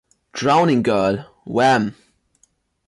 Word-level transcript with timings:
„Drowning 0.33 0.81
Girl“, 0.81 1.27
„Whaam! 1.45 1.93